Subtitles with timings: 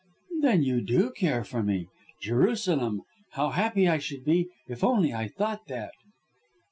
[0.39, 1.85] "Then you do care for me!
[2.19, 3.03] Jerusalem!
[3.33, 5.91] How happy I should be if only I thought that!"